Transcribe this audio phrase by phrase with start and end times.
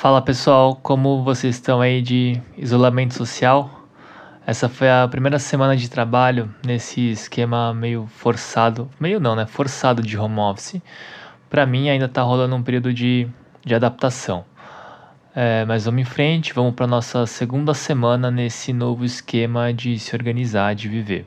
[0.00, 3.86] Fala pessoal, como vocês estão aí de isolamento social?
[4.46, 9.44] Essa foi a primeira semana de trabalho nesse esquema meio forçado, meio não, né?
[9.44, 10.80] Forçado de home office.
[11.50, 13.28] Para mim ainda tá rolando um período de,
[13.62, 14.42] de adaptação.
[15.36, 20.16] É, mas vamos em frente, vamos para nossa segunda semana nesse novo esquema de se
[20.16, 21.26] organizar, de viver.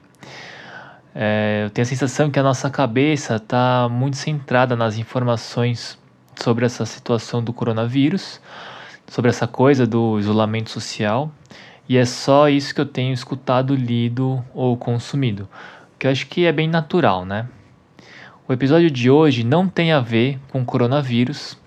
[1.13, 6.01] É, eu tenho a sensação que a nossa cabeça está muito centrada nas informações
[6.41, 8.39] sobre essa situação do coronavírus,
[9.07, 11.31] sobre essa coisa do isolamento social,
[11.87, 15.47] e é só isso que eu tenho escutado, lido ou consumido,
[15.99, 17.47] que eu acho que é bem natural, né?
[18.47, 21.57] O episódio de hoje não tem a ver com coronavírus,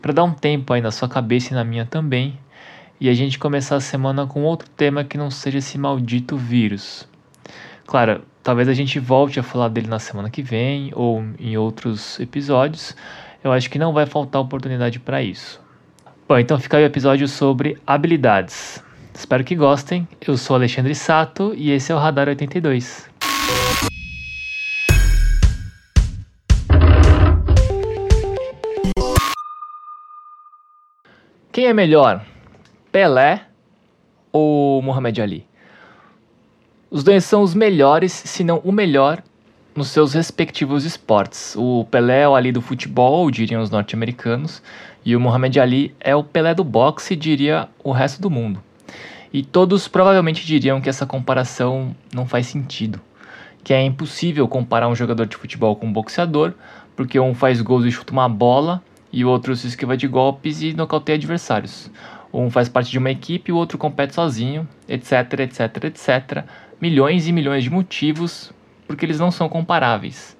[0.00, 2.38] para dar um tempo aí na sua cabeça e na minha também,
[3.00, 7.08] e a gente começar a semana com outro tema que não seja esse maldito vírus.
[7.86, 12.20] Claro, talvez a gente volte a falar dele na semana que vem ou em outros
[12.20, 12.94] episódios,
[13.42, 15.60] eu acho que não vai faltar oportunidade para isso.
[16.28, 18.82] Bom, então fica aí o episódio sobre habilidades.
[19.14, 20.06] Espero que gostem.
[20.26, 23.08] Eu sou Alexandre Sato e esse é o Radar 82.
[31.52, 32.24] Quem é melhor,
[32.92, 33.46] Pelé
[34.32, 35.46] ou Muhammad Ali?
[36.88, 39.22] Os dois são os melhores, se não o melhor,
[39.74, 41.54] nos seus respectivos esportes.
[41.56, 44.62] O Pelé é o Ali do futebol, diriam os norte-americanos,
[45.04, 48.62] e o Muhammad Ali é o Pelé do boxe, diria o resto do mundo.
[49.32, 53.00] E todos provavelmente diriam que essa comparação não faz sentido,
[53.62, 56.52] que é impossível comparar um jogador de futebol com um boxeador,
[56.96, 58.82] porque um faz gols e chuta uma bola,
[59.12, 61.90] e o outro se esquiva de golpes e nocauteia adversários.
[62.32, 66.44] Um faz parte de uma equipe e o outro compete sozinho, etc, etc, etc.
[66.80, 68.52] Milhões e milhões de motivos
[68.90, 70.36] porque eles não são comparáveis.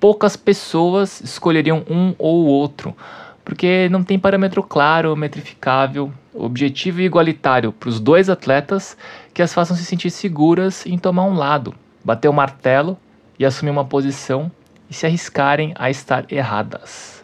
[0.00, 2.96] Poucas pessoas escolheriam um ou outro,
[3.44, 8.96] porque não tem parâmetro claro, metrificável, objetivo e igualitário para os dois atletas
[9.34, 12.96] que as façam se sentir seguras em tomar um lado, bater o martelo
[13.38, 14.50] e assumir uma posição
[14.88, 17.22] e se arriscarem a estar erradas.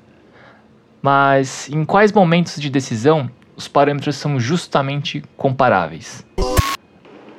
[1.01, 6.23] Mas em quais momentos de decisão os parâmetros são justamente comparáveis?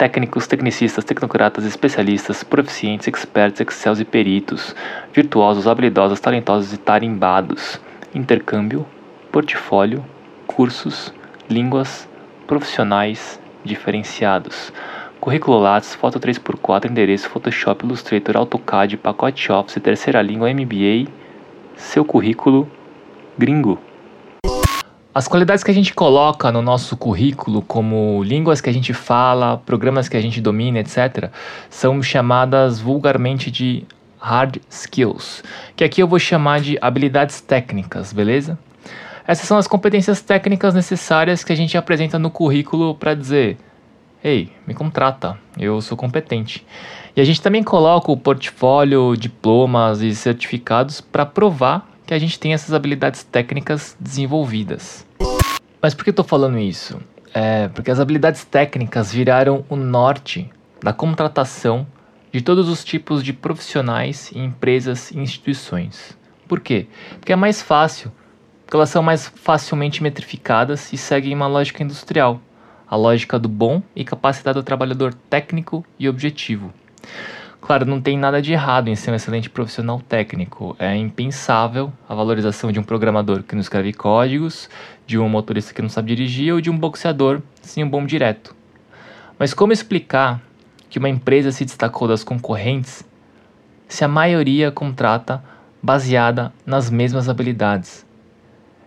[0.01, 4.75] Técnicos, tecnicistas, tecnocratas, especialistas, proficientes, experts, excels e peritos,
[5.13, 7.79] virtuosos, habilidosos, talentosos e tarimbados,
[8.11, 8.83] intercâmbio,
[9.31, 10.03] portfólio,
[10.47, 11.13] cursos,
[11.47, 12.09] línguas,
[12.47, 14.73] profissionais diferenciados,
[15.19, 21.11] currículo Lattes, foto 3x4, endereço, Photoshop, Illustrator, AutoCAD, pacote Office, terceira língua, MBA,
[21.75, 22.67] seu currículo
[23.37, 23.79] gringo.
[25.13, 29.57] As qualidades que a gente coloca no nosso currículo, como línguas que a gente fala,
[29.57, 31.29] programas que a gente domina, etc.,
[31.69, 33.85] são chamadas vulgarmente de
[34.17, 35.43] hard skills,
[35.75, 38.57] que aqui eu vou chamar de habilidades técnicas, beleza?
[39.27, 43.57] Essas são as competências técnicas necessárias que a gente apresenta no currículo para dizer:
[44.23, 46.65] ei, me contrata, eu sou competente.
[47.17, 52.37] E a gente também coloca o portfólio, diplomas e certificados para provar que a gente
[52.37, 55.07] tem essas habilidades técnicas desenvolvidas.
[55.81, 56.99] Mas por que eu estou falando isso?
[57.33, 60.49] É porque as habilidades técnicas viraram o norte
[60.83, 61.87] da contratação
[62.29, 66.17] de todos os tipos de profissionais empresas e instituições.
[66.49, 66.87] Por quê?
[67.17, 68.11] Porque é mais fácil,
[68.65, 72.41] porque elas são mais facilmente metrificadas e seguem uma lógica industrial,
[72.89, 76.73] a lógica do bom e capacitado trabalhador técnico e objetivo.
[77.61, 80.75] Claro, não tem nada de errado em ser um excelente profissional técnico.
[80.79, 84.67] É impensável a valorização de um programador que não escreve códigos,
[85.05, 88.55] de um motorista que não sabe dirigir ou de um boxeador sem um bom direto.
[89.37, 90.41] Mas como explicar
[90.89, 93.05] que uma empresa se destacou das concorrentes
[93.87, 95.43] se a maioria contrata
[95.83, 98.05] baseada nas mesmas habilidades?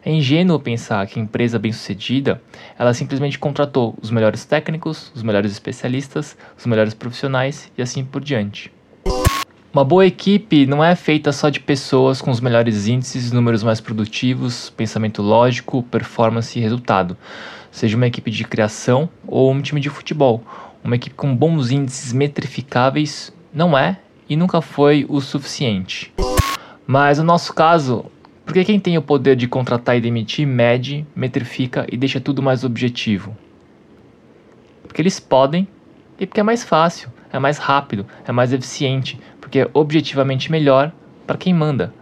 [0.06, 2.42] É ingênuo pensar que empresa bem-sucedida,
[2.78, 8.22] ela simplesmente contratou os melhores técnicos, os melhores especialistas, os melhores profissionais e assim por
[8.22, 8.70] diante.
[9.72, 13.80] Uma boa equipe não é feita só de pessoas com os melhores índices, números mais
[13.80, 17.16] produtivos, pensamento lógico, performance e resultado.
[17.70, 20.44] Seja uma equipe de criação ou um time de futebol.
[20.84, 23.96] Uma equipe com bons índices metrificáveis não é
[24.28, 26.12] e nunca foi o suficiente.
[26.86, 28.04] Mas no nosso caso,
[28.44, 32.62] porque quem tem o poder de contratar e demitir mede, metrifica e deixa tudo mais
[32.62, 33.36] objetivo?
[34.86, 35.66] Porque eles podem
[36.20, 40.92] e porque é mais fácil, é mais rápido, é mais eficiente, porque é objetivamente melhor
[41.26, 41.92] para quem manda.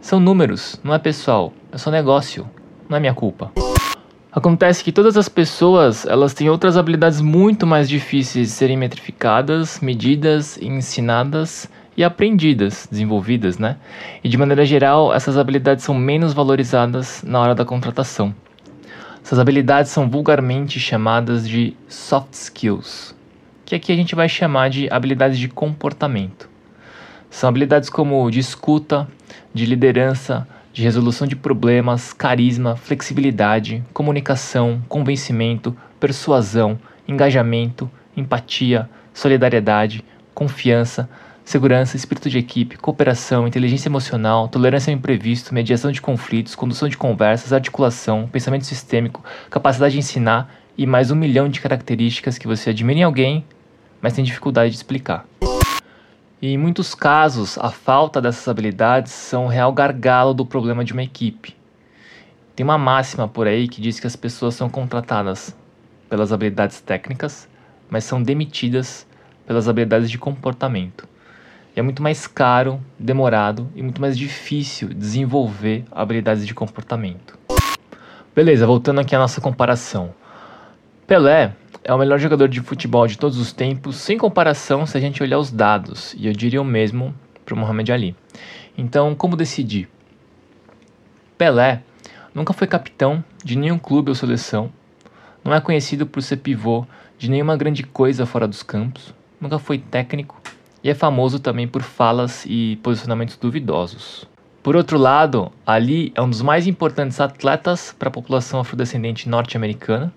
[0.00, 2.48] São números, não é pessoal, é só negócio,
[2.88, 3.52] não é minha culpa.
[4.32, 9.78] Acontece que todas as pessoas, elas têm outras habilidades muito mais difíceis de serem metrificadas,
[9.80, 13.76] medidas e ensinadas e aprendidas, desenvolvidas, né?
[14.22, 18.34] E de maneira geral, essas habilidades são menos valorizadas na hora da contratação.
[19.24, 23.14] Essas habilidades são vulgarmente chamadas de soft skills,
[23.64, 26.48] que aqui a gente vai chamar de habilidades de comportamento.
[27.30, 29.08] São habilidades como de escuta,
[29.54, 40.04] de liderança, de resolução de problemas, carisma, flexibilidade, comunicação, convencimento, persuasão, engajamento, empatia, solidariedade,
[40.34, 41.08] confiança,
[41.44, 46.96] segurança, espírito de equipe, cooperação, inteligência emocional, tolerância ao imprevisto, mediação de conflitos, condução de
[46.96, 52.70] conversas, articulação, pensamento sistêmico, capacidade de ensinar e mais um milhão de características que você
[52.70, 53.44] admira em alguém,
[54.00, 55.26] mas tem dificuldade de explicar.
[56.40, 60.92] E em muitos casos, a falta dessas habilidades são o real gargalo do problema de
[60.92, 61.56] uma equipe.
[62.56, 65.56] Tem uma máxima por aí que diz que as pessoas são contratadas
[66.08, 67.48] pelas habilidades técnicas,
[67.88, 69.06] mas são demitidas
[69.46, 71.11] pelas habilidades de comportamento.
[71.74, 77.38] E é muito mais caro, demorado e muito mais difícil desenvolver habilidades de comportamento.
[78.34, 80.14] Beleza, voltando aqui à nossa comparação.
[81.06, 85.00] Pelé é o melhor jogador de futebol de todos os tempos, sem comparação se a
[85.00, 87.14] gente olhar os dados, e eu diria o mesmo
[87.44, 88.14] para o Muhammad Ali.
[88.76, 89.88] Então, como decidir?
[91.38, 91.82] Pelé
[92.34, 94.70] nunca foi capitão de nenhum clube ou seleção,
[95.42, 96.86] não é conhecido por ser pivô
[97.18, 100.40] de nenhuma grande coisa fora dos campos, nunca foi técnico
[100.82, 104.26] e é famoso também por falas e posicionamentos duvidosos.
[104.62, 110.12] Por outro lado, Ali é um dos mais importantes atletas para a população afrodescendente norte-americana.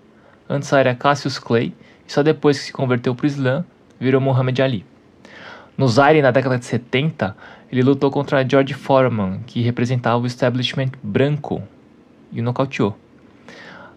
[0.48, 1.74] Antes era Cassius Clay
[2.06, 3.64] e só depois que se converteu para o Islã
[3.98, 4.84] virou Muhammad Ali.
[5.76, 7.36] No Zaire, na década de 70,
[7.70, 11.62] ele lutou contra George Foreman, que representava o establishment branco,
[12.32, 12.96] e o nocauteou.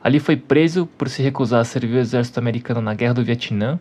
[0.04, 3.80] Ali foi preso por se recusar a servir o exército americano na Guerra do Vietnã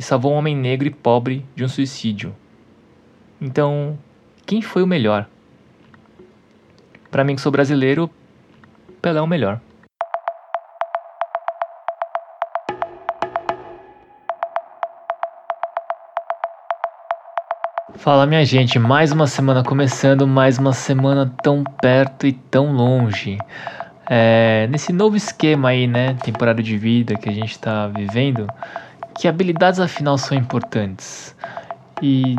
[0.00, 2.34] e salvou um homem negro e pobre de um suicídio.
[3.38, 3.98] Então,
[4.46, 5.26] quem foi o melhor?
[7.10, 8.08] Para mim, que sou brasileiro,
[9.02, 9.60] Pelé é o melhor.
[17.96, 23.36] Fala minha gente, mais uma semana começando, mais uma semana tão perto e tão longe.
[24.08, 28.46] É, nesse novo esquema aí, né, temporada de vida que a gente está vivendo,
[29.20, 31.36] que habilidades afinal são importantes?
[32.00, 32.36] E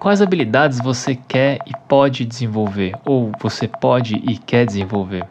[0.00, 2.96] quais habilidades você quer e pode desenvolver?
[3.04, 5.24] Ou você pode e quer desenvolver?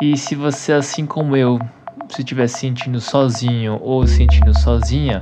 [0.00, 1.60] E se você, assim como eu,
[2.08, 5.20] se estiver sentindo sozinho ou sentindo sozinha,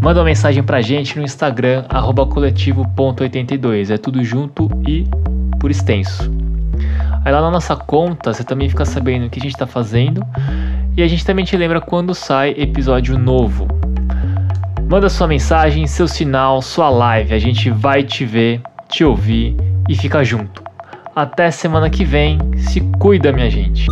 [0.00, 1.84] manda uma mensagem pra gente no Instagram,
[2.30, 3.90] coletivo.82.
[3.90, 5.04] É tudo junto e
[5.58, 6.30] por extenso.
[7.24, 10.24] Aí lá na nossa conta você também fica sabendo o que a gente está fazendo
[10.96, 13.66] e a gente também te lembra quando sai episódio novo.
[14.88, 17.34] Manda sua mensagem, seu sinal, sua live.
[17.34, 19.56] A gente vai te ver, te ouvir
[19.88, 20.62] e fica junto.
[21.16, 22.38] Até semana que vem.
[22.56, 23.86] Se cuida, minha gente.